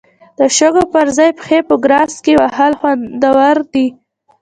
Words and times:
د 0.37 0.39
شګو 0.57 0.83
پر 0.93 1.07
ځای 1.17 1.29
پښې 1.37 1.59
په 1.67 1.75
ګراس 1.83 2.13
کې 2.23 2.33
وهل 2.41 2.73
خوندور 2.79 3.57
دي. 3.73 3.87